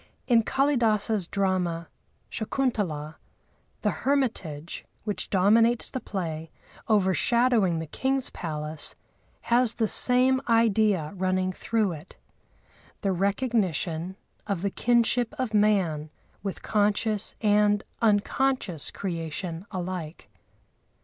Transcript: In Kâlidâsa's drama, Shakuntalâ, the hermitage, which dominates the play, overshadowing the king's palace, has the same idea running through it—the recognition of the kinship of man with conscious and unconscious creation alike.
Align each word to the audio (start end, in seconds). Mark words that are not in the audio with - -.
In 0.25 0.41
Kâlidâsa's 0.41 1.27
drama, 1.27 1.87
Shakuntalâ, 2.31 3.17
the 3.83 3.91
hermitage, 4.01 4.83
which 5.03 5.29
dominates 5.29 5.91
the 5.91 5.99
play, 5.99 6.49
overshadowing 6.89 7.77
the 7.77 7.85
king's 7.85 8.31
palace, 8.31 8.95
has 9.41 9.75
the 9.75 9.87
same 9.87 10.41
idea 10.49 11.13
running 11.15 11.51
through 11.51 11.91
it—the 11.91 13.11
recognition 13.11 14.15
of 14.47 14.63
the 14.63 14.71
kinship 14.71 15.35
of 15.37 15.53
man 15.53 16.09
with 16.41 16.63
conscious 16.63 17.35
and 17.39 17.83
unconscious 18.01 18.89
creation 18.89 19.67
alike. 19.69 20.31